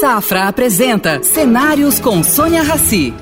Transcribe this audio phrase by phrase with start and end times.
[0.00, 3.12] Safra apresenta Cenários com Sônia Rassi.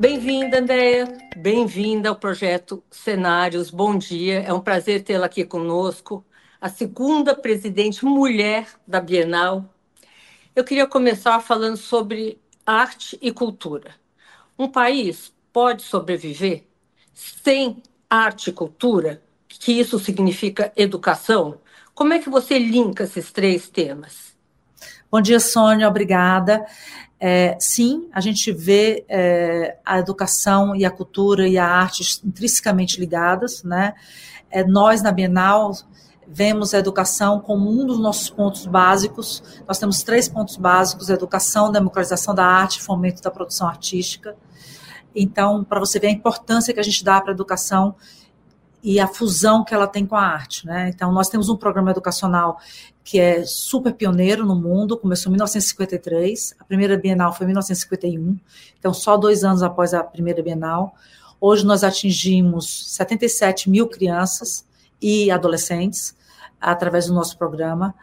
[0.00, 1.06] Bem-vinda, Andréia.
[1.36, 3.70] Bem-vinda ao projeto Cenários.
[3.70, 4.40] Bom dia.
[4.40, 6.24] É um prazer tê-la aqui conosco.
[6.58, 9.62] A segunda presidente mulher da Bienal.
[10.54, 13.90] Eu queria começar falando sobre arte e cultura.
[14.58, 16.64] Um país pode sobreviver
[17.12, 21.58] sem arte e cultura, que isso significa educação?
[21.94, 24.34] Como é que você linka esses três temas?
[25.10, 26.64] Bom dia, Sônia, obrigada.
[27.18, 33.00] É, sim, a gente vê é, a educação e a cultura e a arte intrinsecamente
[33.00, 33.94] ligadas, né?
[34.50, 35.72] É, nós, na Bienal,
[36.26, 39.42] vemos a educação como um dos nossos pontos básicos.
[39.66, 44.36] Nós temos três pontos básicos: educação, democratização da arte, fomento da produção artística.
[45.16, 47.94] Então, para você ver a importância que a gente dá para a educação
[48.82, 50.66] e a fusão que ela tem com a arte.
[50.66, 50.90] Né?
[50.94, 52.58] Então, nós temos um programa educacional
[53.02, 58.36] que é super pioneiro no mundo, começou em 1953, a primeira Bienal foi em 1951,
[58.76, 60.92] então só dois anos após a primeira Bienal.
[61.40, 64.66] Hoje nós atingimos 77 mil crianças
[65.00, 66.16] e adolescentes
[66.60, 67.94] através do nosso programa,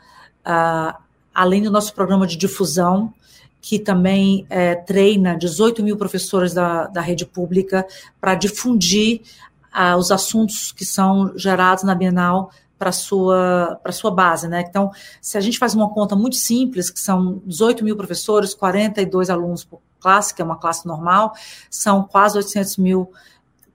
[0.45, 0.97] uh,
[1.33, 3.13] além do nosso programa de difusão,
[3.63, 7.87] que também é, treina 18 mil professores da, da rede pública
[8.19, 9.21] para difundir
[9.71, 14.65] ah, os assuntos que são gerados na Bienal para sua para sua base, né?
[14.67, 14.91] Então,
[15.21, 19.63] se a gente faz uma conta muito simples, que são 18 mil professores, 42 alunos
[19.63, 21.33] por classe, que é uma classe normal,
[21.69, 23.13] são quase 800 mil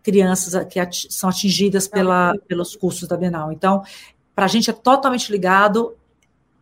[0.03, 0.79] crianças que
[1.09, 3.51] são atingidas pela, pelos cursos da Bienal.
[3.51, 3.83] Então,
[4.35, 5.97] para a gente é totalmente ligado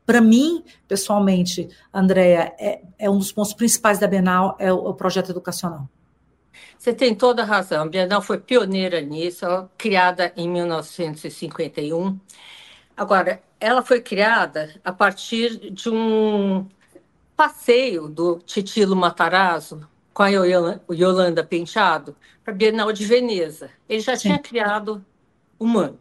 [0.06, 4.94] para mim, pessoalmente, Andréia, é, é, um dos pontos principais da Bienal, é o, o,
[4.94, 5.88] projeto educacional.
[6.78, 7.82] Você tem toda a razão.
[7.82, 9.44] A Bienal foi pioneira nisso,
[9.76, 12.18] criada em 1951.
[12.96, 16.66] Agora, ela foi criada a partir de um
[17.36, 23.70] passeio do Titilo Matarazzo com a Yolanda Penteado para a Bienal de Veneza.
[23.88, 24.28] Ele já Sim.
[24.28, 25.04] tinha criado
[25.58, 25.94] o MAN.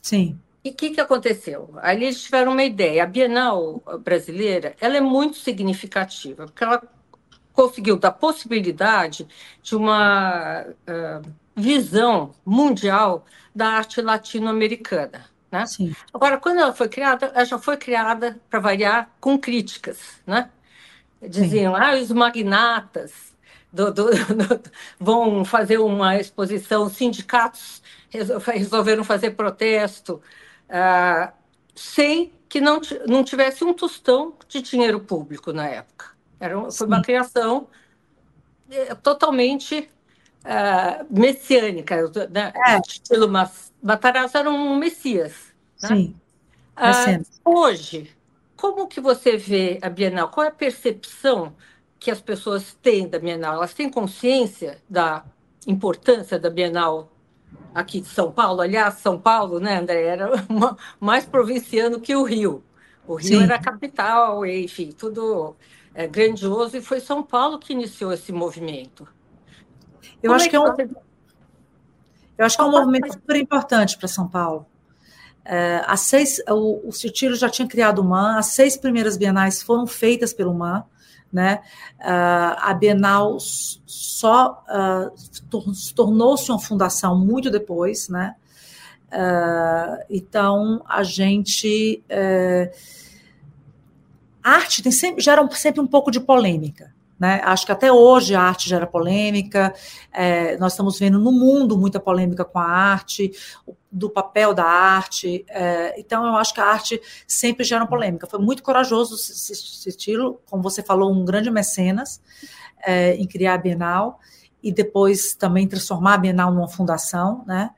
[0.00, 0.38] Sim.
[0.64, 1.70] E o que, que aconteceu?
[1.78, 3.04] Ali eles tiveram uma ideia.
[3.04, 6.82] A Bienal brasileira ela é muito significativa, porque ela
[7.52, 9.26] conseguiu dar possibilidade
[9.62, 13.24] de uma uh, visão mundial
[13.54, 15.24] da arte latino-americana.
[15.50, 15.66] Né?
[15.66, 15.94] Sim.
[16.12, 19.98] Agora, quando ela foi criada, ela já foi criada, para variar, com críticas.
[20.26, 20.50] Né?
[21.20, 21.80] Diziam, Sim.
[21.82, 23.34] ah, os magnatas
[23.72, 24.60] do, do, do,
[24.98, 30.22] vão fazer uma exposição, sindicatos resolveram fazer protesto,
[30.68, 31.32] ah,
[31.74, 36.06] sem que não, não tivesse um tostão de dinheiro público na época.
[36.40, 37.68] Era, foi uma criação
[38.70, 39.88] é, totalmente
[40.44, 41.96] uh, messiânica.
[42.30, 42.52] Né?
[42.54, 42.78] É.
[42.86, 43.28] Estilo
[43.82, 45.52] Matarazzo era um messias.
[45.82, 45.88] Né?
[45.88, 46.16] Sim.
[46.76, 48.10] Uh, hoje,
[48.56, 50.28] como que você vê a Bienal?
[50.28, 51.54] Qual é a percepção
[51.98, 53.54] que as pessoas têm da Bienal?
[53.54, 55.24] Elas têm consciência da
[55.66, 57.12] importância da Bienal
[57.74, 58.60] aqui de São Paulo.
[58.60, 62.62] Aliás, São Paulo, né, André, era uma, mais provinciano que o Rio.
[63.06, 63.42] O Rio Sim.
[63.44, 65.56] era a capital, enfim, tudo
[65.94, 69.08] é, grandioso, e foi São Paulo que iniciou esse movimento.
[70.22, 70.88] Eu Como acho é que, é um, você...
[72.38, 74.66] eu acho que é um movimento super importante para São Paulo.
[75.44, 79.86] É, as seis, o, o já tinha criado o MAN, as seis primeiras bienais foram
[79.86, 80.84] feitas pelo MAN,
[81.32, 81.60] né?
[82.00, 85.54] Uh, a Bienal só uh,
[85.94, 88.34] tornou-se uma fundação muito depois, né?
[89.08, 92.70] Uh, então a gente uh,
[94.42, 97.40] arte tem sempre gera sempre um pouco de polêmica, né?
[97.44, 99.74] Acho que até hoje a arte gera polêmica,
[100.12, 103.32] é, nós estamos vendo no mundo muita polêmica com a arte,
[103.90, 108.26] do papel da arte, é, então eu acho que a arte sempre gera polêmica.
[108.26, 112.20] Foi muito corajoso esse, estilo, como você falou, um grande mecenas
[112.86, 114.20] é, em criar a Bienal
[114.62, 117.70] e depois também transformar a Bienal numa fundação, né?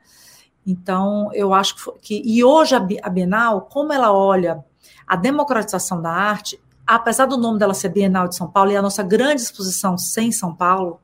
[0.67, 4.65] Então, eu acho que, que e hoje a Bienal, como ela olha
[5.07, 8.83] a democratização da arte, apesar do nome dela ser Bienal de São Paulo e a
[8.83, 11.01] nossa grande exposição sem São Paulo,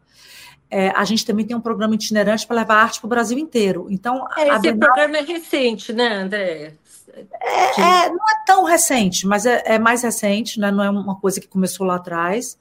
[0.71, 3.87] é, a gente também tem um programa itinerante para levar arte para o Brasil inteiro.
[3.89, 4.79] Então, é, esse Bienal...
[4.79, 6.75] programa é recente, né, André?
[7.41, 10.71] É, é, não é tão recente, mas é, é, mais recente, né?
[10.71, 12.59] não é uma coisa que começou lá atrás.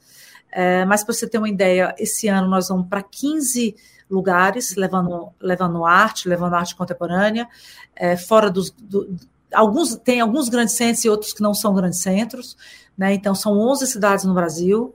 [0.52, 3.76] É, mas para você ter uma ideia, esse ano nós vamos para 15
[4.10, 7.48] lugares, levando, levando arte, levando arte contemporânea,
[7.96, 8.70] é, fora dos.
[8.72, 9.18] Do,
[9.52, 12.56] alguns Tem alguns grandes centros e outros que não são grandes centros.
[12.98, 13.14] Né?
[13.14, 14.95] Então, são 11 cidades no Brasil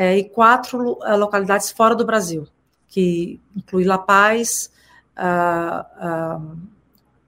[0.00, 2.48] é, e quatro é, localidades fora do Brasil,
[2.88, 4.72] que inclui La Paz,
[5.14, 6.56] uh,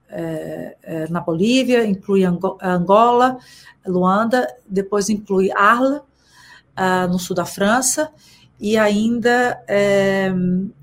[0.08, 3.36] é, é, na Bolívia, inclui Angola,
[3.86, 8.10] Luanda, depois inclui Arles, uh, no sul da França,
[8.58, 10.32] e ainda é,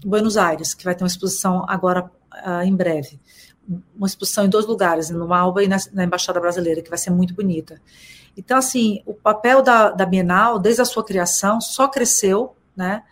[0.06, 2.12] Buenos Aires, que vai ter uma exposição agora
[2.64, 3.20] em breve.
[3.96, 7.10] Uma exposição em dois lugares, no Alba e na, na, Embaixada Brasileira, que vai ser
[7.10, 7.82] muito bonita.
[8.40, 13.04] Então, assim, o papel da, da Bienal, desde a sua criação, só cresceu, né?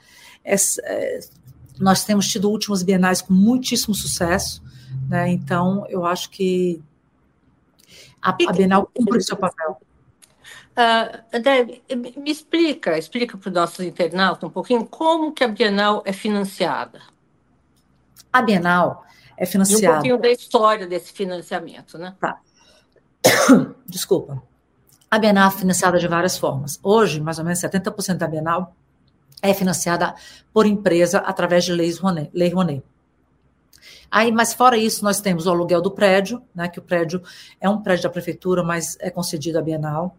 [0.41, 1.19] É, é,
[1.77, 4.63] nós temos tido últimos bienais com muitíssimo sucesso,
[5.09, 5.29] né?
[5.29, 6.81] Então, eu acho que
[8.21, 9.81] a, a Bienal cumpre o seu papel.
[10.77, 16.03] Uh, André, me explica, explica para os nossos internautas um pouquinho como que a Bienal
[16.05, 17.01] é financiada.
[18.31, 19.83] A Bienal é financiada.
[19.83, 22.15] E um pouquinho da história desse financiamento, né?
[22.17, 22.39] Tá.
[23.85, 24.41] Desculpa.
[25.09, 26.79] A Bienal é financiada de várias formas.
[26.83, 28.75] Hoje, mais ou menos 70% da Bienal
[29.41, 30.15] é financiada
[30.53, 32.83] por empresa através de leis Rouanet, Lei Rouanet.
[34.09, 37.21] Aí, mas fora isso, nós temos o aluguel do prédio, né, que o prédio
[37.59, 40.15] é um prédio da prefeitura, mas é concedido à Bienal.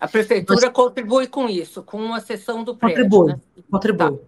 [0.00, 0.72] A prefeitura nós...
[0.72, 3.04] contribui com isso, com a cessão do prédio.
[3.04, 3.40] Contribui, né?
[3.70, 4.18] contribui.
[4.18, 4.24] Tá.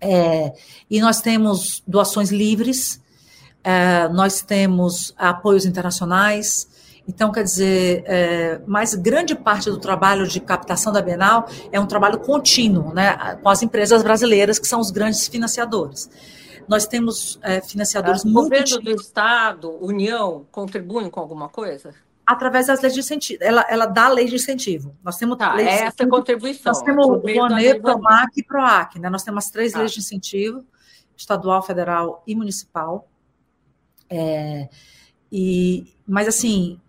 [0.00, 0.52] É,
[0.90, 3.00] e nós temos doações livres,
[3.62, 6.68] é, nós temos apoios internacionais,
[7.06, 11.86] então, quer dizer, é, mas grande parte do trabalho de captação da Bienal é um
[11.86, 16.08] trabalho contínuo, né, com as empresas brasileiras, que são os grandes financiadores.
[16.66, 18.38] Nós temos é, financiadores o muito.
[18.38, 21.94] O governo do Estado, União, contribuem com alguma coisa?
[22.26, 23.38] Através das leis de incentivo.
[23.42, 24.96] Ela, ela dá lei de incentivo.
[25.04, 26.72] Nós temos tá, leis essa contribuição.
[26.72, 28.98] Nós temos o PRONE, PROMAC e PROAC.
[28.98, 29.10] Né?
[29.10, 29.80] Nós temos as três tá.
[29.80, 30.64] leis de incentivo,
[31.14, 33.06] estadual, federal e municipal.
[34.08, 34.70] É,
[35.30, 36.80] e, mas, assim,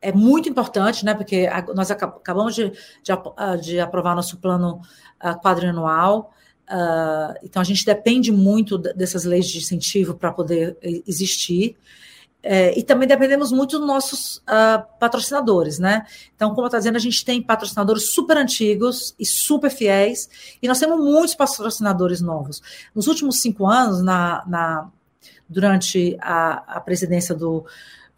[0.00, 1.14] é muito importante, né?
[1.14, 4.80] Porque nós acabamos de, de, ah, de aprovar nosso plano
[5.22, 6.32] uh, quadrianual.
[6.68, 11.76] Uh, então, a gente depende muito dessas leis de incentivo para poder existir.
[12.42, 16.06] É, e também dependemos muito dos nossos uh, patrocinadores, né?
[16.34, 20.66] Então, como eu estou dizendo, a gente tem patrocinadores super antigos e super fiéis, e
[20.66, 22.62] nós temos muitos patrocinadores novos.
[22.94, 24.88] Nos últimos cinco anos, na, na
[25.46, 27.66] durante a, a presidência do,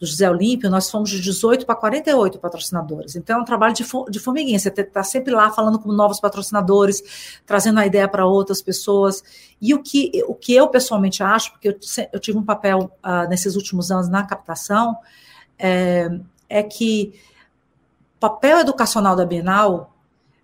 [0.02, 3.14] do José Olímpio, nós fomos de 18 para 48 patrocinadores.
[3.14, 4.58] Então, é um trabalho de, de formiguinha.
[4.58, 9.22] Você está sempre lá falando com novos patrocinadores, trazendo a ideia para outras pessoas.
[9.60, 11.78] E o que, o que eu pessoalmente acho, porque eu,
[12.12, 14.96] eu tive um papel uh, nesses últimos anos na captação,
[15.56, 16.10] é,
[16.48, 17.14] é que
[18.16, 19.94] o papel educacional da Bienal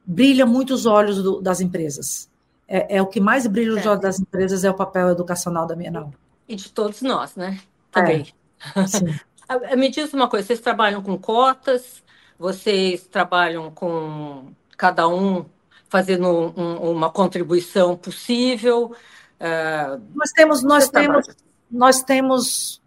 [0.07, 2.31] brilha muito os olhos do, das empresas.
[2.69, 3.89] É, é, o que mais brilha os é.
[3.89, 6.13] olhos das empresas é o papel educacional da Bienal.
[6.49, 7.59] E de todos nós, né?
[7.91, 8.33] Também.
[8.77, 9.19] É, sim.
[9.77, 12.03] Me diz uma coisa, vocês trabalham com cotas,
[12.39, 15.47] vocês trabalham com cada um
[15.89, 18.93] fazendo um, uma contribuição possível?
[19.41, 21.27] Uh, nós temos, nós temos,
[21.71, 22.83] nós temos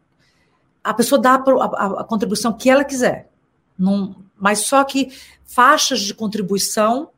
[0.83, 3.29] a pessoa dá a, a, a contribuição que ela quiser,
[3.77, 5.11] num, mas só que
[5.45, 7.09] faixas de contribuição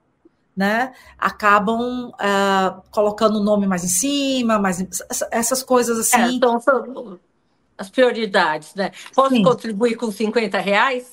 [0.56, 4.86] né, acabam uh, colocando o nome mais em cima, mais
[5.32, 6.22] essas coisas assim.
[6.22, 6.60] É, então,
[7.78, 8.92] as prioridades, né?
[9.16, 9.44] Posso Sim.
[9.44, 11.12] contribuir com 50 reais?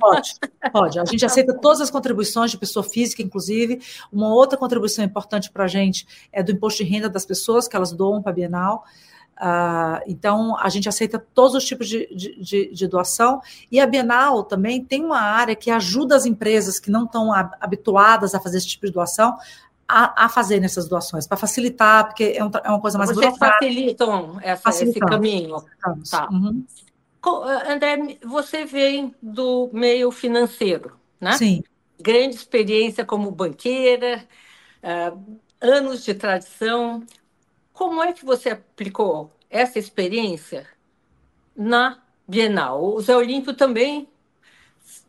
[0.00, 0.34] Pode,
[0.72, 0.98] pode.
[0.98, 3.80] A gente aceita todas as contribuições de pessoa física, inclusive.
[4.10, 7.76] Uma outra contribuição importante para a gente é do imposto de renda das pessoas que
[7.76, 8.84] elas doam para a Bienal.
[9.40, 13.40] Uh, então, a gente aceita todos os tipos de, de, de, doação.
[13.72, 18.34] E a Bienal também tem uma área que ajuda as empresas que não estão habituadas
[18.34, 19.36] a fazer esse tipo de doação
[19.90, 23.36] a, a fazer nessas doações, para facilitar, porque é, um, é, uma coisa mais Vocês
[23.36, 25.56] facilitam essa, esse caminho.
[26.08, 26.28] Tá.
[26.30, 26.64] Uhum.
[27.26, 31.32] Eh, André, você vem do meio financeiro, né?
[31.32, 31.62] Sim.
[32.00, 34.24] Grande experiência como banqueira,
[34.82, 37.04] uh, anos de tradição.
[37.72, 40.66] Como é que você aplicou essa experiência
[41.54, 42.82] na Bienal?
[42.82, 44.08] O Zé Olímpio também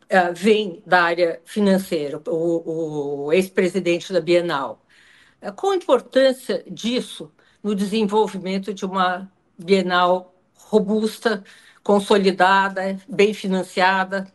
[0.04, 4.84] uh, vem da área financeira, o, o ex-presidente da Bienal.
[5.40, 7.30] Uh, qual a importância disso
[7.62, 11.44] no desenvolvimento de uma Bienal robusta,
[11.82, 14.32] consolidada, bem financiada?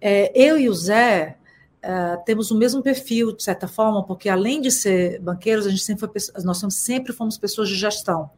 [0.00, 1.36] É, eu e o Zé
[1.84, 5.82] uh, temos o mesmo perfil, de certa forma, porque além de ser banqueiros, a gente
[5.82, 8.30] sempre foi, nós sempre fomos pessoas de gestão.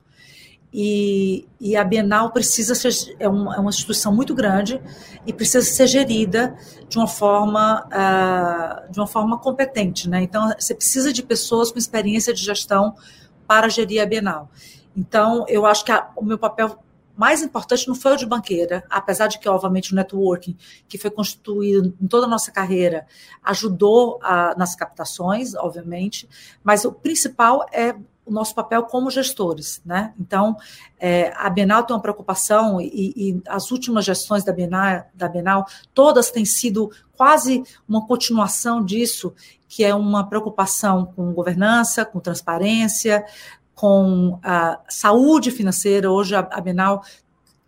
[0.76, 4.82] E, e, a Bienal precisa ser é uma, é uma, instituição muito grande
[5.24, 6.56] e precisa ser gerida
[6.88, 10.20] de uma forma uh, de uma forma competente, né?
[10.22, 12.96] Então você precisa de pessoas com experiência de gestão
[13.46, 14.50] para gerir a Bienal.
[14.96, 16.76] Então eu acho que a, o meu papel
[17.16, 20.56] mais importante não foi o de banqueira, apesar de que obviamente o networking
[20.88, 23.06] que foi constituído em toda a nossa carreira
[23.44, 26.28] ajudou a, nas captações, obviamente,
[26.64, 27.94] mas o principal é
[28.26, 30.14] o nosso papel como gestores, né?
[30.18, 30.56] Então,
[30.98, 35.66] é, a Bienal tem uma preocupação e, e, as últimas gestões da Bienal, da Bienal,
[35.92, 39.34] todas têm sido quase uma continuação disso,
[39.68, 43.24] que é uma preocupação com governança, com transparência,
[43.74, 46.10] com a saúde financeira.
[46.10, 47.04] Hoje a, a Bienal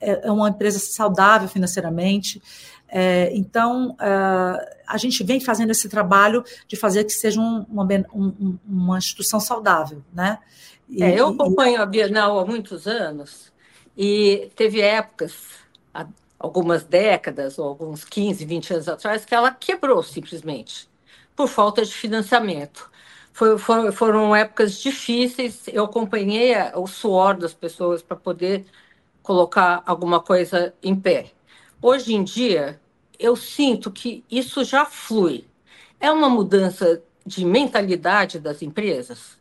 [0.00, 2.40] é, é uma empresa saudável financeiramente.
[2.88, 7.86] É, então, uh, a gente vem fazendo esse trabalho de fazer que seja um, uma,
[8.14, 10.38] um, uma instituição saudável, né?
[10.88, 13.52] E, é, eu acompanho a Bienal há muitos anos
[13.96, 15.34] e teve épocas,
[16.38, 20.88] algumas décadas, ou alguns 15, 20 anos atrás, que ela quebrou simplesmente,
[21.34, 22.90] por falta de financiamento.
[23.32, 23.58] Foi,
[23.92, 28.64] foram épocas difíceis, eu acompanhei o suor das pessoas para poder
[29.22, 31.32] colocar alguma coisa em pé.
[31.80, 32.80] Hoje em dia,
[33.18, 35.44] eu sinto que isso já flui.
[36.00, 39.36] É uma mudança de mentalidade das empresas?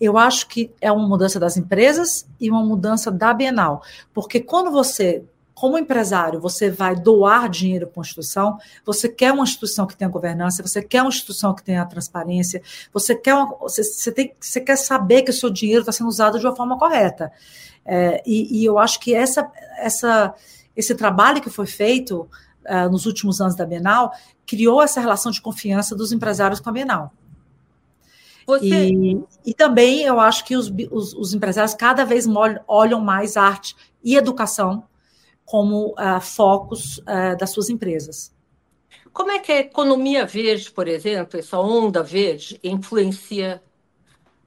[0.00, 3.82] Eu acho que é uma mudança das empresas e uma mudança da Bienal.
[4.14, 5.24] Porque quando você,
[5.54, 10.08] como empresário, você vai doar dinheiro para uma instituição, você quer uma instituição que tenha
[10.08, 12.62] governança, você quer uma instituição que tenha transparência,
[12.92, 16.08] você quer, uma, você, você, tem, você quer saber que o seu dinheiro está sendo
[16.08, 17.32] usado de uma forma correta.
[17.84, 20.34] É, e, e, eu acho que essa, essa,
[20.78, 22.20] esse trabalho que foi feito
[22.64, 24.12] uh, nos últimos anos da Bienal
[24.46, 27.12] criou essa relação de confiança dos empresários com a Bienal.
[28.46, 28.64] Você...
[28.64, 32.26] E, e, também eu acho que os, os, os, empresários cada vez
[32.66, 34.84] olham mais arte e educação
[35.44, 38.32] como uh, focos uh, das suas empresas.
[39.12, 43.60] Como é que a economia verde, por exemplo, essa onda verde, influencia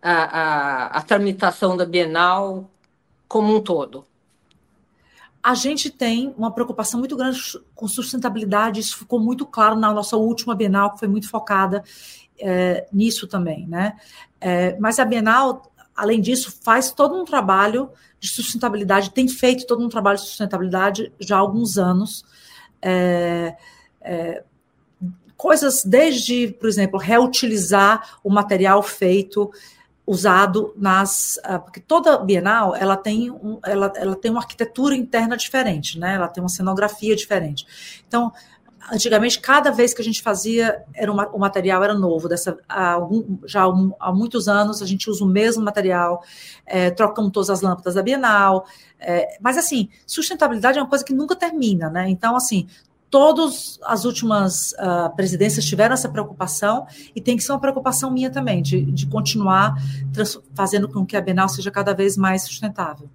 [0.02, 2.72] a, a, a tramitação da Bienal
[3.28, 4.06] como um todo?
[5.44, 7.40] A gente tem uma preocupação muito grande
[7.74, 11.84] com sustentabilidade, isso ficou muito claro na nossa última Bienal, que foi muito focada
[12.40, 13.98] é, nisso também, né?
[14.40, 19.84] É, mas a Bienal, além disso, faz todo um trabalho de sustentabilidade, tem feito todo
[19.84, 22.24] um trabalho de sustentabilidade já há alguns anos.
[22.82, 23.56] É,
[24.02, 24.44] é
[25.42, 29.52] coisas desde, por exemplo, reutilizar o material feito
[30.12, 35.38] usado nas uh, porque toda Bienal ela tem um, ela, ela tem uma arquitetura interna
[35.38, 36.16] diferente, né?
[36.16, 37.66] Ela tem uma cenografia diferente.
[38.06, 38.30] Então,
[38.92, 42.28] antigamente cada vez que a gente fazia era uma, o material era novo.
[42.28, 46.22] Dessa há algum, já há, muitos anos a gente usa o mesmo material,
[46.66, 48.66] é, trocamos todas as lâmpadas da Bienal.
[49.00, 52.10] É, mas assim, sustentabilidade é uma coisa que nunca termina, né?
[52.10, 52.68] Então, assim,
[53.12, 58.32] todas as últimas uh, presidências tiveram essa preocupação e tem que ser uma preocupação minha
[58.32, 59.76] também, de, de continuar
[60.56, 63.10] fazendo com que a Bienal seja cada vez mais sustentável.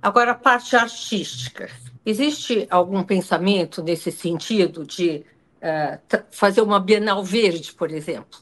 [0.00, 1.68] Agora, a parte artística.
[2.04, 5.24] Existe algum pensamento nesse sentido de
[5.60, 8.40] uh, fazer uma Bienal verde, por exemplo?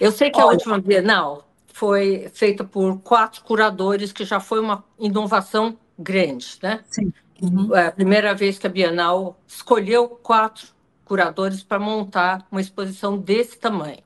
[0.00, 4.60] Eu sei que Olha, a última Bienal foi feita por quatro curadores, que já foi
[4.60, 6.84] uma inovação grande, né?
[6.88, 7.12] Sim.
[7.42, 7.74] Uhum.
[7.74, 10.68] É a primeira vez que a Bienal escolheu quatro
[11.04, 14.02] curadores para montar uma exposição desse tamanho.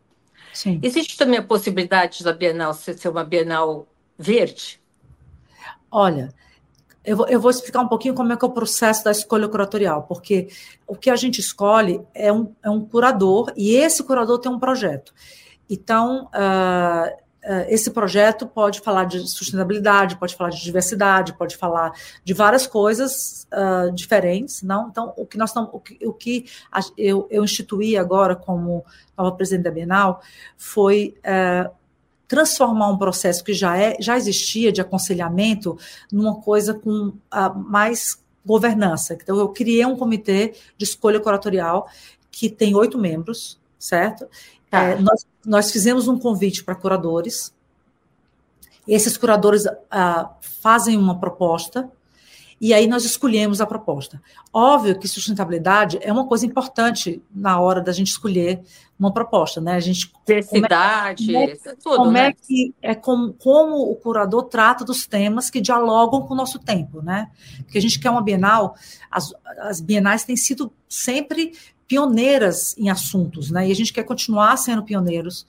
[0.53, 0.81] Sim.
[0.83, 3.87] Existe também a possibilidade da Bienal ser uma Bienal
[4.19, 4.81] verde?
[5.91, 6.35] Olha,
[7.05, 9.49] eu vou, eu vou, explicar um pouquinho como é que é o processo da escolha
[9.49, 10.49] curatorial, porque
[10.87, 14.59] o que a gente escolhe é um, é um curador, e esse curador tem um
[14.59, 15.15] projeto.
[15.71, 17.17] Então, uh,
[17.69, 23.47] esse projeto pode falar de sustentabilidade, pode falar de diversidade, pode falar de várias coisas
[23.53, 24.89] uh, diferentes, não?
[24.89, 26.47] Então, o que nós estamos, o que, o que
[26.97, 28.85] eu, eu, instituí agora como
[29.17, 30.21] nova presidente da Bienal
[30.57, 31.71] foi uh,
[32.27, 35.79] transformar um processo que já é, já existia de aconselhamento
[36.13, 39.15] numa coisa com uh, mais governança.
[39.15, 41.89] Então, eu criei um comitê de escolha curatorial
[42.31, 44.29] que tem oito membros, certo?
[44.71, 44.83] Tá.
[44.83, 47.55] É, nós, nós fizemos um convite para curadores.
[48.87, 51.91] Esses curadores ah, fazem uma proposta
[52.61, 54.21] e aí nós escolhemos a proposta.
[54.53, 58.61] Óbvio que sustentabilidade é uma coisa importante na hora da gente escolher
[58.99, 59.75] uma proposta, né?
[59.75, 62.27] A gente diversidade, como é, tudo, como né?
[62.29, 66.59] é que é como, como o curador trata dos temas que dialogam com o nosso
[66.59, 67.31] tempo, né?
[67.59, 68.75] Porque a gente quer uma Bienal,
[69.09, 71.53] as, as bienais têm sido sempre
[71.89, 73.67] pioneiras em assuntos, né?
[73.67, 75.47] E a gente quer continuar sendo pioneiros,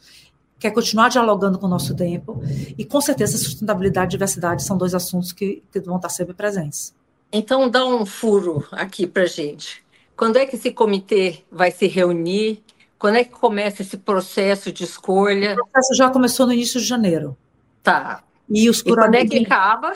[0.58, 2.42] quer continuar dialogando com o nosso tempo,
[2.78, 6.96] e com certeza sustentabilidade e diversidade são dois assuntos que, que vão estar sempre presentes.
[7.32, 9.84] Então, dá um furo aqui para gente.
[10.16, 12.64] Quando é que esse comitê vai se reunir?
[12.98, 15.54] Quando é que começa esse processo de escolha?
[15.54, 17.38] O processo já começou no início de janeiro.
[17.84, 18.24] Tá.
[18.50, 19.94] E os e quando é que acaba?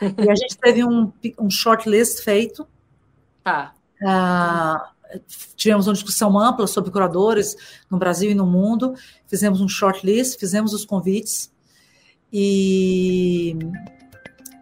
[0.00, 2.66] E a gente teve um, um shortlist feito.
[3.42, 3.72] Tá.
[4.06, 4.90] Ah,
[5.56, 7.56] tivemos uma discussão ampla sobre curadores
[7.90, 8.94] no Brasil e no mundo,
[9.26, 11.52] fizemos um shortlist, fizemos os convites,
[12.36, 13.56] e,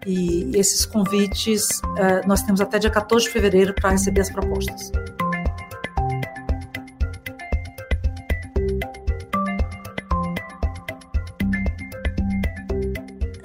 [0.06, 4.92] e esses convites uh, nós temos até dia 14 de fevereiro para receber as propostas.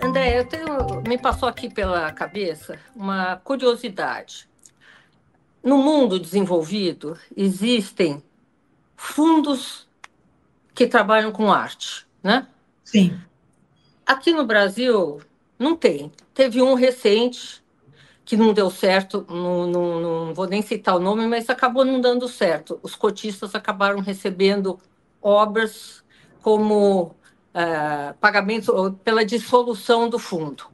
[0.04, 4.50] André, eu tenho, me passou aqui pela cabeça uma curiosidade.
[5.64, 8.24] No mundo desenvolvido, existem
[8.96, 9.88] fundos
[10.74, 12.48] que trabalham com arte, né?
[12.84, 13.20] Sim.
[14.06, 15.20] Aqui no Brasil,
[15.60, 16.12] não tem.
[16.34, 17.64] Teve um recente
[18.24, 22.00] que não deu certo, não, não, não, vou nem citar o nome, mas acabou não
[22.02, 22.80] dando certo.
[22.84, 24.80] Os cotistas acabaram recebendo
[25.22, 26.04] obras
[26.42, 30.66] como uh, pagamento pela dissolução do fundo.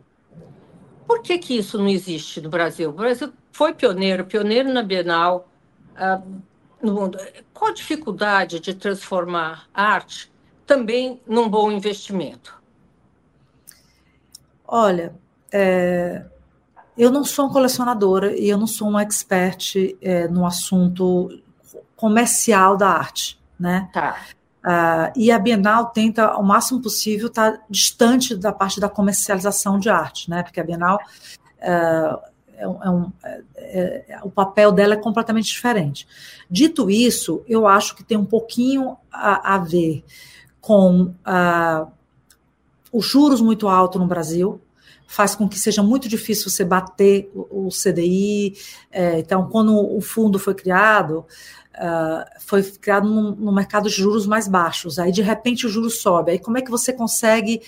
[1.07, 2.89] Por que, que isso não existe no Brasil?
[2.89, 5.47] O Brasil foi pioneiro, pioneiro na Bienal
[5.91, 6.41] uh,
[6.81, 7.19] no mundo.
[7.53, 10.33] Qual a dificuldade de transformar arte
[10.65, 12.61] também num bom investimento?
[14.67, 15.13] Olha,
[15.51, 16.25] é,
[16.97, 21.29] eu não sou uma colecionadora e eu não sou uma expert é, no assunto
[21.95, 23.87] comercial da arte, né?
[23.93, 24.17] Tá.
[24.65, 29.77] Uh, e a Bienal tenta, ao máximo possível, estar tá distante da parte da comercialização
[29.77, 30.41] de arte, né?
[30.41, 30.97] Porque a Bienal,
[31.59, 36.07] uh, é um, é um, é, é, o papel dela é completamente diferente.
[36.49, 40.03] Dito isso, eu acho que tem um pouquinho a, a ver
[40.61, 41.91] com uh,
[42.91, 44.61] os juros muito altos no Brasil,
[45.07, 48.55] faz com que seja muito difícil você bater o, o CDI.
[48.91, 51.25] É, então, quando o fundo foi criado,
[51.75, 54.99] uh, foi criado no mercado de juros mais baixos.
[54.99, 56.31] Aí, de repente, o juro sobe.
[56.31, 57.61] Aí, como é que você consegue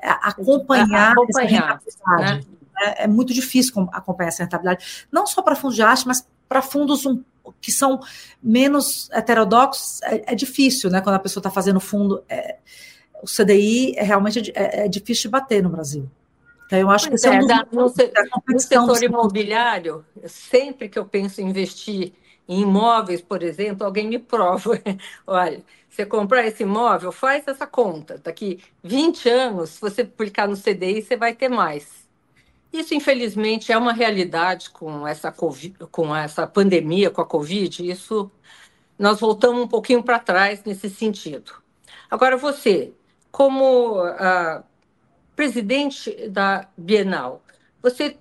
[0.00, 2.40] é, acompanhar, acompanhar essa né?
[2.82, 5.06] É, é, muito difícil acompanhar essa rentabilidade.
[5.10, 7.22] Não só para fundos de arte, mas para fundos um,
[7.60, 8.00] que são
[8.42, 11.00] menos heterodoxos, é, é, difícil, né?
[11.00, 12.22] Quando a pessoa está fazendo fundo.
[12.28, 12.58] É,
[13.22, 16.10] o CDI é realmente é, é difícil de bater no Brasil.
[16.66, 17.92] Então, eu acho pois que é, um da, no,
[18.48, 22.12] no setor imobiliário, sempre que eu penso em investir
[22.48, 24.80] em imóveis, por exemplo, alguém me prova.
[25.26, 28.18] Olha, você comprar esse imóvel, faz essa conta.
[28.18, 32.01] Daqui 20 anos, se você publicar no CDI, você vai ter mais.
[32.72, 37.90] Isso, infelizmente, é uma realidade com essa, COVID, com essa pandemia, com a Covid.
[37.90, 38.30] Isso,
[38.98, 41.52] nós voltamos um pouquinho para trás nesse sentido.
[42.10, 42.92] Agora, você,
[43.30, 44.62] como uh,
[45.36, 47.42] presidente da Bienal,
[47.82, 48.16] você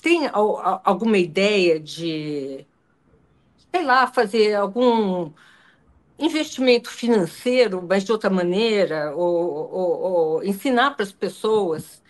[0.00, 2.64] tem alguma ideia de,
[3.72, 5.32] sei lá, fazer algum
[6.18, 12.00] investimento financeiro, mas de outra maneira, ou, ou, ou ensinar para as pessoas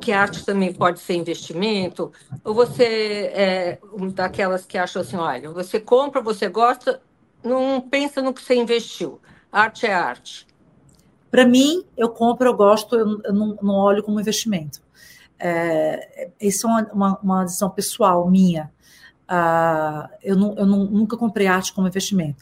[0.00, 2.12] que arte também pode ser investimento?
[2.42, 3.78] Ou você é
[4.12, 7.00] daquelas que acham assim, olha, você compra, você gosta,
[7.44, 9.20] não pensa no que você investiu.
[9.52, 10.46] Arte é arte.
[11.30, 14.80] Para mim, eu compro, eu gosto, eu não, não, olho como investimento.
[15.38, 18.70] É, isso é uma, uma, decisão pessoal minha.
[19.30, 22.36] Uh, eu, não, eu não, nunca comprei arte como investimento.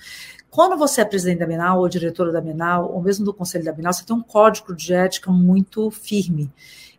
[0.51, 3.73] Quando você é presidente da Bienal, ou diretora da Bienal, ou mesmo do conselho da
[3.73, 6.51] Bienal, você tem um código de ética muito firme.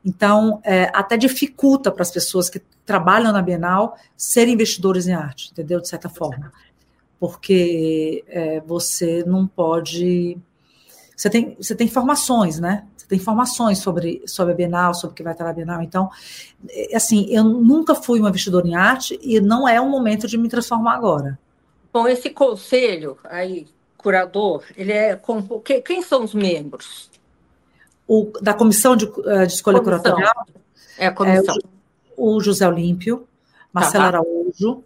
[0.10, 5.52] Então, é, até dificulta para as pessoas que trabalham na Bienal serem investidores em arte,
[5.52, 5.80] entendeu?
[5.80, 6.52] De certa forma.
[7.19, 10.36] Porque é, você não pode
[11.15, 12.88] você tem, você tem informações, né?
[12.98, 15.84] Você tem informações sobre, sobre a Bienal, sobre o que vai estar na Bienal.
[15.84, 16.10] Então,
[16.69, 20.38] é, assim, eu nunca fui uma investidora em arte e não é o momento de
[20.38, 21.38] me transformar agora.
[21.93, 23.67] Bom, esse conselho aí,
[23.98, 25.19] curador, ele é
[25.86, 27.12] quem são os membros?
[28.10, 30.02] O, da comissão de, eh, de escolha comissão.
[30.02, 30.45] curatorial?
[30.98, 31.56] É a comissão.
[31.56, 31.60] É
[32.17, 33.28] o, o José Olímpio,
[33.72, 34.08] Marcelo tá.
[34.08, 34.84] Araújo,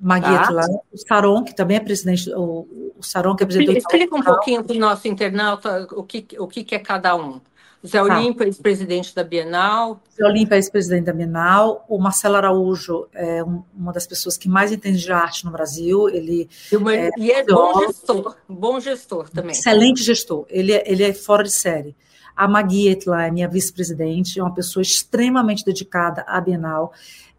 [0.00, 0.78] Maguietla, tá.
[0.92, 4.16] o Saron, que também é presidente, o, o Saron, que é presidente Explica do Explica
[4.16, 7.40] um pouquinho para o nosso internauta o que, o que é cada um.
[7.86, 8.04] Zé tá.
[8.04, 10.00] Olímpio é ex-presidente da Bienal.
[10.16, 11.84] Zé Olímpio é ex-presidente da Bienal.
[11.86, 16.08] O Marcelo Araújo é um, uma das pessoas que mais entende de arte no Brasil.
[16.08, 19.52] Ele e, uma, é, e é bom gestor, bom gestor também.
[19.52, 20.46] Excelente gestor.
[20.48, 21.94] Ele é, ele é fora de série.
[22.36, 22.98] A Magui
[23.32, 26.92] minha vice-presidente, é uma pessoa extremamente dedicada à Bienal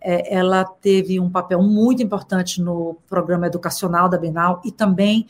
[0.08, 5.26] é, ela teve um papel muito importante no programa educacional da Bienal e também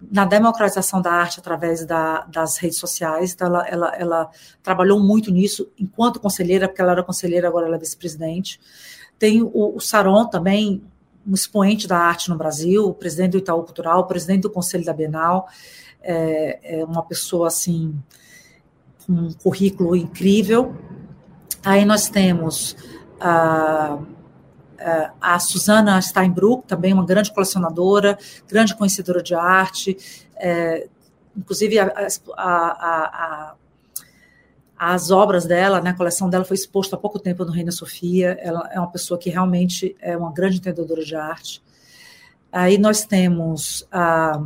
[0.00, 3.32] na democratização da arte através da, das redes sociais.
[3.32, 4.30] Então, ela, ela, ela,
[4.62, 8.60] trabalhou muito nisso enquanto conselheira, porque ela era conselheira, agora ela é vice-presidente.
[9.18, 10.80] Tem o, o Saron também,
[11.26, 15.48] um expoente da arte no Brasil, presidente do Itaú Cultural, presidente do Conselho da Bienal,
[16.00, 17.98] é, é uma pessoa assim
[19.06, 20.74] com um currículo incrível.
[21.64, 22.76] Aí nós temos
[23.20, 23.98] a
[25.20, 29.96] a Susana Steinbrück, também uma grande colecionadora, grande conhecedora de arte,
[30.36, 30.88] é,
[31.36, 33.54] inclusive a, a,
[34.78, 38.38] as obras dela, né, a coleção dela foi exposta há pouco tempo no Reina Sofia.
[38.40, 41.62] Ela é uma pessoa que realmente é uma grande entendedora de arte.
[42.50, 44.40] Aí nós temos a,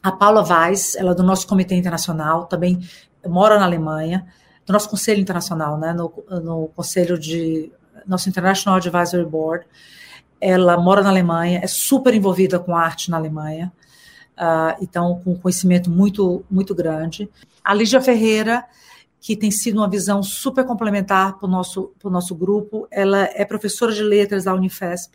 [0.00, 2.80] a Paula Weiss, ela é do nosso comitê internacional, também
[3.26, 4.26] mora na Alemanha,
[4.66, 7.72] do nosso conselho internacional, né, no, no conselho de
[8.06, 9.66] nosso International Advisory Board.
[10.40, 13.72] Ela mora na Alemanha, é super envolvida com arte na Alemanha,
[14.38, 17.28] uh, então com conhecimento muito muito grande.
[17.62, 18.64] A Lígia Ferreira
[19.20, 22.88] que tem sido uma visão super complementar para o nosso, nosso grupo.
[22.90, 25.12] Ela é professora de letras da Unifesp,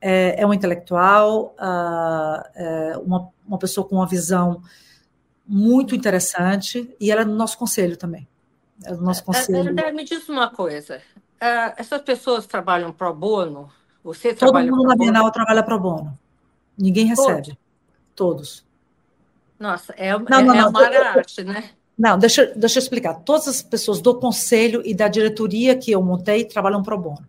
[0.00, 4.62] é, é uma intelectual, uh, é uma, uma pessoa com uma visão
[5.46, 8.26] muito interessante, e ela é do nosso conselho também.
[8.84, 9.70] É do nosso é, é, conselho.
[9.70, 13.70] André, me diz uma coisa: uh, essas pessoas trabalham pro bono?
[14.02, 16.18] Você Todo trabalha mundo na Bienal trabalha pro bono.
[16.76, 17.56] Ninguém recebe.
[18.14, 18.64] Todos.
[18.64, 18.66] Todos.
[19.58, 21.70] Nossa, é, não, é, não, é uma arte, né?
[21.98, 23.14] Não, deixa, deixa eu explicar.
[23.14, 27.26] Todas as pessoas do conselho e da diretoria que eu montei trabalham pro bono.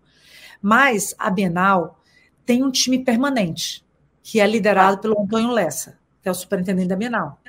[0.61, 1.99] Mas a Bienal
[2.45, 3.85] tem um time permanente,
[4.21, 7.39] que é liderado pelo Antônio Lessa, que é o superintendente da Bienal.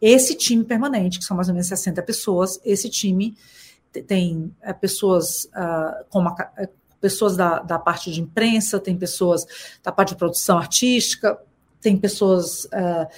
[0.00, 3.36] Esse time permanente, que são mais ou menos 60 pessoas, esse time
[4.06, 6.68] tem é, pessoas uh, como a, é,
[7.00, 9.44] pessoas da, da parte de imprensa, tem pessoas
[9.82, 11.38] da parte de produção artística,
[11.80, 13.08] tem pessoas uh,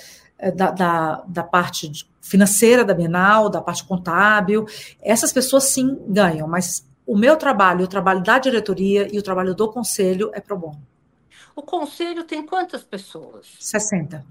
[0.54, 1.90] da, da, da parte
[2.20, 4.66] financeira da Bienal, da parte contábil.
[5.02, 9.54] Essas pessoas sim ganham, mas o meu trabalho, o trabalho da diretoria e o trabalho
[9.54, 10.80] do conselho é pro bono.
[11.56, 13.46] O conselho tem quantas pessoas?
[13.58, 14.24] 60.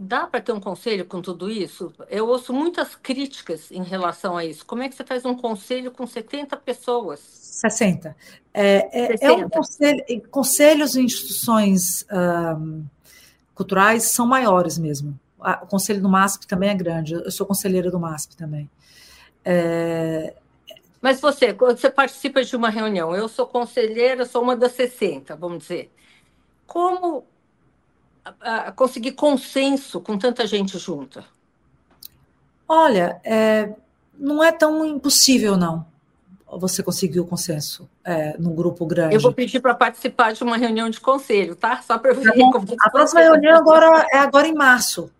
[0.00, 1.92] Dá para ter um conselho com tudo isso?
[2.08, 4.64] Eu ouço muitas críticas em relação a isso.
[4.64, 7.18] Como é que você faz um conselho com 70 pessoas?
[7.18, 8.16] 60.
[8.54, 9.24] É, é, 60.
[9.26, 12.84] é um conselho, conselhos e instituições um,
[13.54, 15.18] culturais são maiores mesmo
[15.62, 18.68] o conselho do MASP também é grande, eu sou conselheira do MASP também.
[19.44, 20.34] É...
[21.00, 25.36] Mas você, quando você participa de uma reunião, eu sou conselheira, sou uma das 60,
[25.36, 25.92] vamos dizer.
[26.66, 27.24] Como
[28.76, 31.24] conseguir consenso com tanta gente junta?
[32.68, 33.72] Olha, é,
[34.18, 35.86] não é tão impossível, não,
[36.56, 39.14] você conseguir o consenso é, num grupo grande.
[39.14, 41.82] Eu vou pedir para participar de uma reunião de conselho, tá?
[41.82, 42.32] Só para eu ver.
[42.32, 45.10] Tá a próxima reunião agora é agora em março.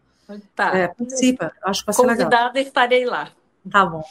[0.54, 0.76] Tá.
[0.76, 1.52] É, participa.
[1.62, 2.62] Acho que vai ser Convidada, legal.
[2.62, 3.30] estarei lá.
[3.70, 4.02] Tá bom.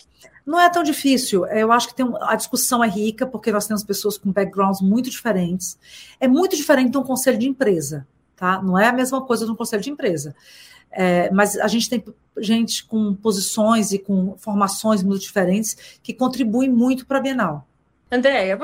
[0.45, 1.45] Não é tão difícil.
[1.47, 5.09] Eu acho que tem a discussão é rica, porque nós temos pessoas com backgrounds muito
[5.09, 5.77] diferentes.
[6.19, 8.07] É muito diferente de um conselho de empresa,
[8.37, 8.61] tá?
[8.61, 10.33] Não é a mesma coisa de um conselho de empresa.
[10.89, 12.01] É, mas a gente tem
[12.37, 17.67] gente com posições e com formações muito diferentes que contribuem muito para a Bienal.
[18.09, 18.57] Andréia,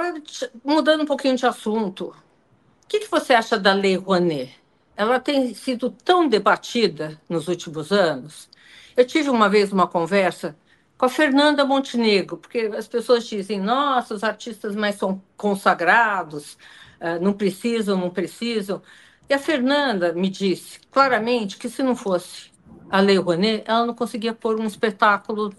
[0.64, 4.64] mudando um pouquinho de assunto, o que, que você acha da Lei Rouanet?
[4.96, 8.50] ela tem sido tão debatida nos últimos anos.
[8.96, 10.56] Eu tive uma vez uma conversa
[10.98, 16.58] com a Fernanda Montenegro, porque as pessoas dizem: nossa, os artistas mais são consagrados,
[17.00, 18.82] eh, não precisam, não precisam.
[19.30, 22.52] E a Fernanda me disse claramente que se não fosse
[22.90, 25.54] a Lei Rouanet, ela não conseguia pôr um espetáculo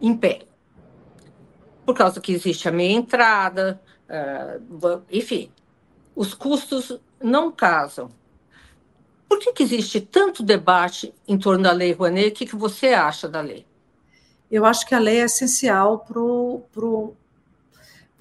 [0.00, 0.42] em pé.
[1.84, 4.60] Por causa que existe a meia entrada, eh,
[5.10, 5.50] enfim,
[6.14, 8.10] os custos não casam.
[9.28, 12.28] Por que, que existe tanto debate em torno da Lei Rouanet?
[12.28, 13.66] O que, que você acha da lei?
[14.50, 17.14] Eu acho que a lei é essencial para o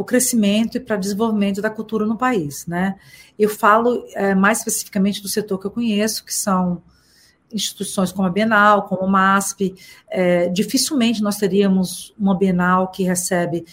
[0.03, 2.65] crescimento e para o desenvolvimento da cultura no país.
[2.67, 2.95] Né?
[3.37, 6.81] Eu falo é, mais especificamente do setor que eu conheço, que são
[7.51, 9.75] instituições como a Bienal, como o MASP.
[10.09, 13.65] É, dificilmente nós teríamos uma Bienal que recebe.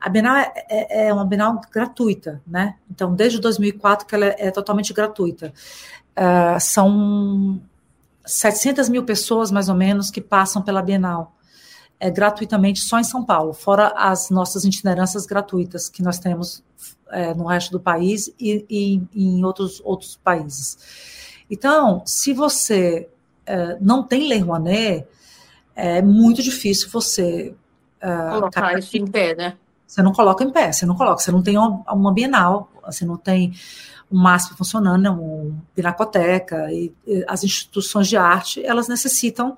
[0.00, 2.76] A Bienal é, é, é uma Bienal gratuita, né?
[2.90, 5.52] Então, desde 2004 que ela é, é totalmente gratuita.
[6.16, 7.60] Uh, são
[8.24, 11.37] 700 mil pessoas, mais ou menos, que passam pela Bienal
[12.00, 16.62] é, gratuitamente só em São Paulo, fora as nossas itinerâncias gratuitas que nós temos
[17.10, 20.78] é, no resto do país e, e, e, em outros, outros países.
[21.50, 23.08] Então, se você
[23.46, 25.06] é, não tem Lei Rouanet,
[25.74, 27.54] é muito difícil você...
[28.02, 29.56] Uh, Colocar isso em pé, né?
[29.86, 33.06] Você não coloca em pé, você não coloca, você não tem uma, uma Bienal, você
[33.06, 33.54] não tem
[34.10, 39.56] um MASP funcionando, né, uma pinacoteca, e, e, as instituições de arte, elas necessitam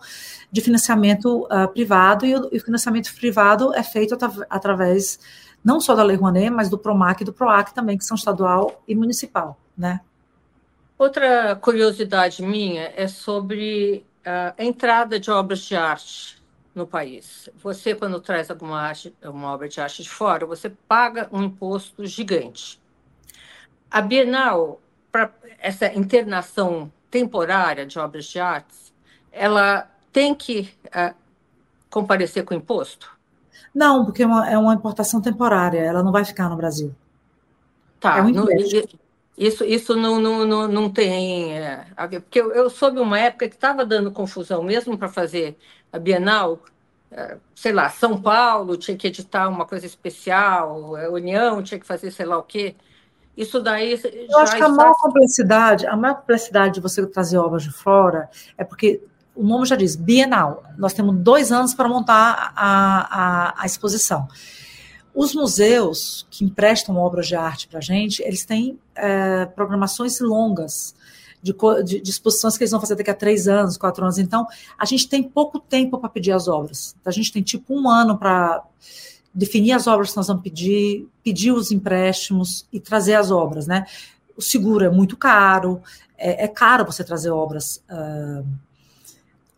[0.51, 5.19] de financiamento uh, privado, e o, e o, financiamento privado é feito at através
[5.63, 8.83] não só da Lei Rouanet, mas do PROMAC e do PROAC também, que são estadual
[8.89, 10.01] e municipal, né?
[10.99, 16.41] Outra curiosidade minha é sobre a entrada de obras de arte
[16.75, 17.49] no país.
[17.57, 22.07] Você, quando traz alguma arte, uma obra de arte de fora, você paga um imposto
[22.07, 22.81] gigante.
[23.91, 28.93] A Bienal, para essa internação temporária de obras de artes,
[29.33, 31.15] ela tem que uh,
[31.89, 33.11] comparecer com imposto?
[33.75, 36.95] Não, porque é uma, é uma importação temporária, ela não vai ficar no Brasil.
[38.01, 38.33] Tá, é um
[39.41, 41.57] isso, isso não, não, não, não tem.
[41.59, 41.87] É,
[42.21, 45.57] porque eu, eu soube uma época que estava dando confusão mesmo para fazer
[45.91, 46.59] a Bienal,
[47.11, 51.87] é, sei lá, São Paulo tinha que editar uma coisa especial, a União tinha que
[51.87, 52.77] fazer sei lá o quê.
[53.35, 53.99] Isso daí.
[54.29, 58.29] Eu acho que a maior complexidade, a maior complexidade de você trazer obras de fora
[58.59, 59.01] é porque
[59.35, 60.63] o nome já diz Bienal.
[60.77, 64.29] Nós temos dois anos para montar a, a, a exposição.
[65.15, 70.95] Os museus que emprestam obras de arte para a gente, eles têm é, programações longas
[71.43, 74.19] de, de, de, exposições que eles vão fazer daqui a três anos, quatro anos.
[74.19, 74.47] Então,
[74.79, 76.95] a gente tem pouco tempo para pedir as obras.
[77.05, 78.63] A gente tem tipo um ano para
[79.35, 83.87] definir as obras que nós vamos pedir, pedir os empréstimos e trazer as obras, né?
[84.37, 85.83] O seguro é muito caro,
[86.17, 88.47] é, é caro você trazer obras uh,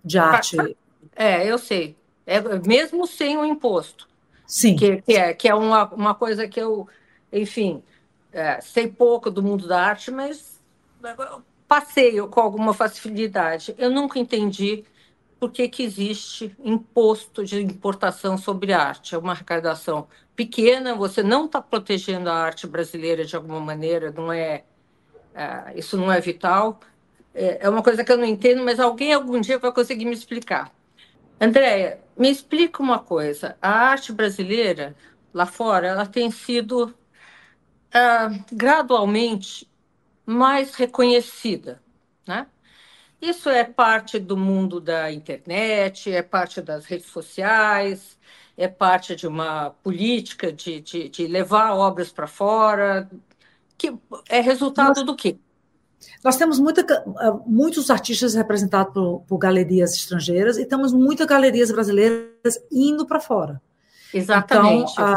[0.04, 0.56] de arte.
[1.14, 1.96] É, eu sei.
[2.26, 4.08] É, mesmo sem o imposto.
[4.46, 4.76] Sim.
[4.76, 6.86] Que, que, é, que é uma, uma coisa que eu,
[7.32, 7.82] enfim,
[8.32, 10.60] é, sei pouco do mundo da arte, mas
[11.66, 13.74] passeio com alguma facilidade.
[13.78, 14.84] Eu nunca entendi
[15.40, 19.14] por que, que existe imposto de importação sobre arte.
[19.14, 24.32] É uma arrecadação pequena, você não está protegendo a arte brasileira de alguma maneira, não
[24.32, 24.64] é,
[25.34, 26.78] é isso não é vital.
[27.34, 30.12] É, é uma coisa que eu não entendo, mas alguém algum dia vai conseguir me
[30.12, 30.72] explicar.
[31.40, 33.56] Andréia, me explica uma coisa.
[33.60, 34.94] A arte brasileira,
[35.32, 36.94] lá fora, ela tem sido
[37.94, 39.68] uh, gradualmente
[40.24, 41.82] mais reconhecida,
[42.26, 42.46] né?
[43.20, 48.18] Isso é parte do mundo da internet, é parte das redes sociais,
[48.56, 53.08] é parte de uma política de, de, de levar obras para fora,
[53.78, 53.96] que
[54.28, 55.38] é resultado do quê?
[56.22, 56.82] Nós temos muita,
[57.18, 63.20] ah, muitos artistas representados por, por, galerias estrangeiras e temos muitas galerias brasileiras indo para
[63.20, 63.60] fora.
[64.12, 64.92] Exatamente.
[64.92, 65.14] Então,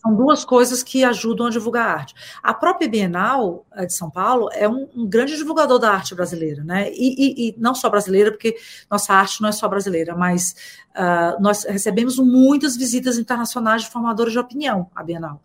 [0.00, 2.14] são duas coisas que ajudam a divulgar a arte.
[2.42, 6.62] A própria Bienal eh, de São Paulo é um, um grande divulgador da arte brasileira,
[6.62, 6.90] né?
[6.92, 8.56] E, e, e, não só brasileira, porque
[8.90, 10.54] nossa arte não é só brasileira, mas
[10.90, 15.42] uh, nós recebemos muitas visitas internacionais de formadores de opinião à Bienal.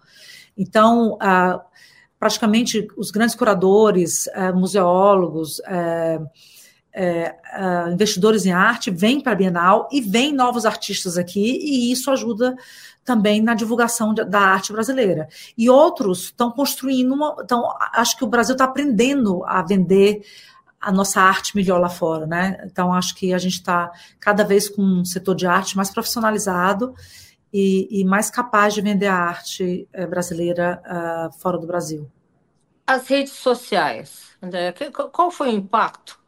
[0.56, 1.60] Então, uh,
[2.24, 9.90] praticamente os grandes curadores, uh, museólogos, uh, uh, investidores em arte vêm para a Bienal
[9.92, 12.56] e vêm novos artistas aqui, e isso ajuda
[13.04, 15.28] também na divulgação da arte brasileira.
[15.58, 17.36] E outros estão construindo uma.
[17.44, 17.62] Então,
[17.94, 20.22] acho que o Brasil está aprendendo a vender
[20.80, 22.64] a nossa arte melhor lá fora, né?
[22.66, 26.96] Então, acho que a gente está cada vez com um setor de arte mais profissionalizado
[27.54, 32.12] e, e mais capaz de vender a arte eh, brasileira uh, fora do Brasil.
[32.88, 34.74] As redes sociais, André,
[35.12, 36.20] qual foi o impacto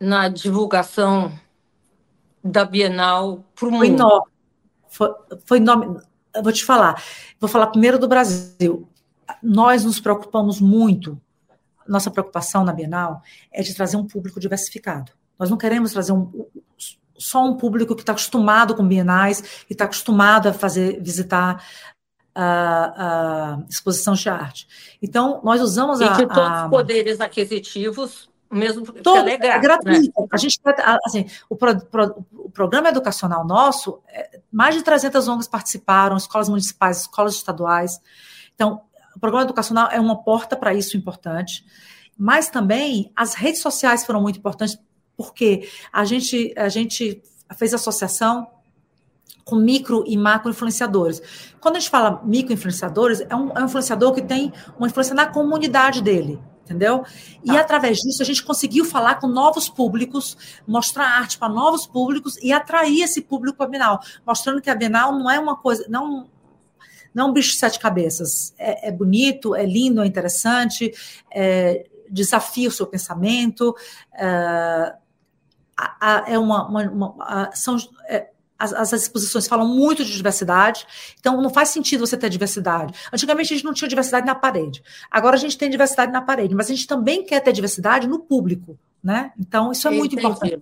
[0.00, 1.38] na divulgação
[2.42, 3.80] da Bienal para o mundo?
[3.84, 4.32] Foi enorme.
[4.88, 6.00] Foi, foi enorme.
[6.34, 7.02] Eu vou te falar.
[7.38, 8.88] Vou falar primeiro do Brasil.
[9.42, 11.20] Nós nos preocupamos muito.
[11.86, 13.22] Nossa preocupação na Bienal
[13.52, 15.12] é de trazer um público diversificado.
[15.38, 16.46] Nós não queremos trazer um,
[17.20, 21.62] só um público que está acostumado com bienais e está acostumado a fazer visitar
[22.34, 24.66] a, a, exposição de arte.
[25.02, 26.12] Então, nós usamos e a.
[26.12, 30.20] de todos a, os poderes aquisitivos, mesmo todo, é, legal, é gratuito.
[30.20, 30.26] Né?
[30.32, 30.58] A gente,
[31.04, 36.48] assim, o, pro, pro, o, programa educacional nosso, é, mais de 300 ONGs participaram, escolas
[36.48, 38.00] municipais, escolas estaduais.
[38.54, 38.80] Então,
[39.14, 41.64] o programa educacional é uma porta para isso importante.
[42.16, 44.78] Mas também as redes sociais foram muito importantes
[45.20, 47.22] porque a gente, a gente
[47.56, 48.48] fez associação
[49.44, 51.20] com micro e macro influenciadores.
[51.60, 55.14] Quando a gente fala micro influenciadores, é um, é um influenciador que tem uma influência
[55.14, 57.04] na comunidade dele entendeu?
[57.42, 57.62] E ah.
[57.62, 62.52] através disso a gente conseguiu falar com novos públicos, mostrar arte para novos públicos e
[62.52, 66.28] atrair esse público para a Bienal, mostrando que a Bienal não é uma coisa, não
[67.12, 68.54] não é um bicho de sete cabeças.
[68.56, 70.92] É, é bonito, é lindo, é interessante,
[71.28, 73.74] é, desafia o seu pensamento,
[74.14, 74.94] é,
[76.26, 80.86] é uma, uma, uma são, é, as, as, exposições falam muito de diversidade,
[81.18, 82.94] então não faz sentido você ter diversidade.
[83.12, 86.54] Antigamente a gente não tinha diversidade na parede, agora a gente tem diversidade na parede,
[86.54, 89.32] mas a gente também quer ter diversidade no público, né?
[89.38, 90.26] Então isso é muito Entendi.
[90.26, 90.58] importante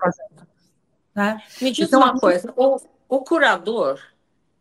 [1.14, 1.42] né?
[1.60, 3.98] Me diz então, uma coisa, o, o, curador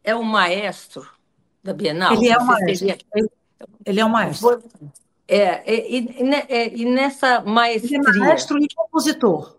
[0.03, 1.07] é o maestro
[1.63, 2.13] da Bienal?
[2.13, 2.77] Ele é o maestro.
[2.77, 2.97] Seria...
[3.13, 3.29] Ele,
[3.85, 4.63] ele, é o maestro.
[5.27, 7.99] É, e, e, e nessa maestria...
[7.99, 9.56] Ele é maestro e compositor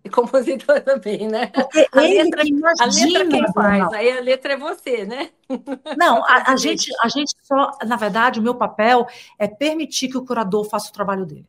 [0.04, 1.46] e compositor também, né?
[1.48, 5.30] Porque a letra, imagina, a letra quem faz, aí a letra é você, né?
[5.98, 9.06] Não, a, a, gente, a gente só, na verdade, o meu papel
[9.38, 11.46] é permitir que o curador faça o trabalho dele.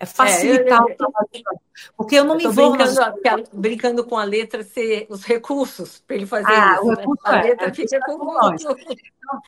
[0.00, 1.60] É facilitar é, eu, eu, o
[1.96, 2.72] Porque eu não eu me vou.
[2.72, 6.84] Brincando, brincando com a letra ser os recursos para ele fazer ah, isso.
[6.84, 6.94] O né?
[6.96, 7.38] recurso né?
[7.38, 8.62] A letra é, fica com nós.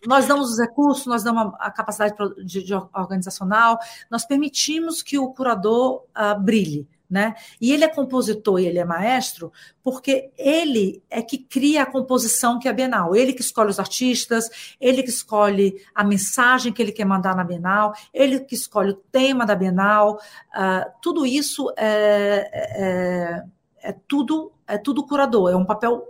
[0.06, 2.14] Nós damos os recursos, nós damos a capacidade
[2.44, 3.78] de, de organizacional,
[4.10, 6.88] nós permitimos que o curador uh, brilhe.
[7.10, 7.34] Né?
[7.60, 12.56] E ele é compositor e ele é maestro porque ele é que cria a composição
[12.56, 16.80] que é a Bienal, ele que escolhe os artistas, ele que escolhe a mensagem que
[16.80, 20.20] ele quer mandar na Bienal, ele que escolhe o tema da Bienal,
[20.54, 23.42] uh, tudo isso é, é,
[23.82, 26.06] é, tudo é tudo curador, é um papel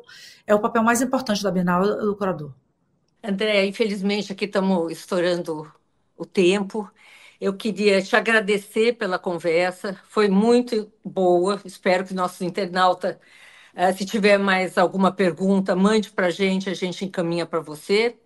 [0.46, 2.52] é o papel mais importante da Bienal é do curador.
[3.24, 5.72] André, infelizmente aqui estamos estourando
[6.14, 6.90] o tempo.
[7.40, 11.58] Eu queria te agradecer pela conversa, foi muito boa.
[11.64, 13.18] Espero que nosso internauta,
[13.74, 18.16] eh, se tiver mais alguma pergunta, mande para a gente, a gente encaminha para você.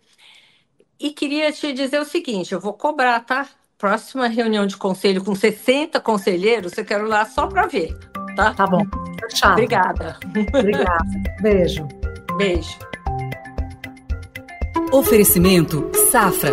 [0.98, 3.46] E queria te dizer o seguinte: eu vou cobrar, tá?
[3.78, 7.96] Próxima reunião de conselho com 60 conselheiros, eu quero lá só para ver,
[8.34, 8.52] tá?
[8.52, 8.82] Tá bom.
[9.28, 9.52] Tchau.
[9.52, 10.18] Obrigada.
[10.24, 11.04] Obrigada.
[11.40, 11.86] Beijo.
[12.36, 12.78] Beijo.
[14.92, 16.52] Oferecimento Safra